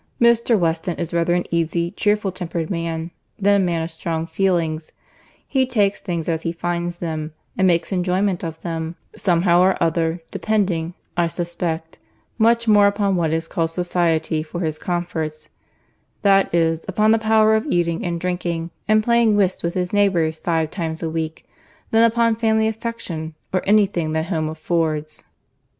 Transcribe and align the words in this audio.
Mr. 0.19 0.57
Weston 0.57 0.97
is 0.97 1.13
rather 1.13 1.35
an 1.35 1.45
easy, 1.51 1.91
cheerful 1.91 2.31
tempered 2.31 2.71
man, 2.71 3.11
than 3.37 3.61
a 3.61 3.63
man 3.63 3.83
of 3.83 3.91
strong 3.91 4.25
feelings; 4.25 4.91
he 5.47 5.63
takes 5.63 5.99
things 6.01 6.27
as 6.27 6.41
he 6.41 6.51
finds 6.51 6.97
them, 6.97 7.33
and 7.55 7.67
makes 7.67 7.91
enjoyment 7.91 8.43
of 8.43 8.59
them 8.61 8.95
somehow 9.15 9.61
or 9.61 9.77
other, 9.79 10.19
depending, 10.31 10.95
I 11.15 11.27
suspect, 11.27 11.99
much 12.39 12.67
more 12.67 12.87
upon 12.87 13.15
what 13.15 13.31
is 13.31 13.47
called 13.47 13.69
society 13.69 14.41
for 14.41 14.61
his 14.61 14.79
comforts, 14.79 15.49
that 16.23 16.51
is, 16.51 16.83
upon 16.87 17.11
the 17.11 17.19
power 17.19 17.53
of 17.53 17.67
eating 17.67 18.03
and 18.03 18.19
drinking, 18.19 18.71
and 18.87 19.03
playing 19.03 19.35
whist 19.35 19.61
with 19.61 19.75
his 19.75 19.93
neighbours 19.93 20.39
five 20.39 20.71
times 20.71 21.03
a 21.03 21.11
week, 21.11 21.47
than 21.91 22.03
upon 22.03 22.33
family 22.33 22.67
affection, 22.67 23.35
or 23.53 23.61
any 23.67 23.85
thing 23.85 24.13
that 24.13 24.25
home 24.25 24.49
affords." 24.49 25.21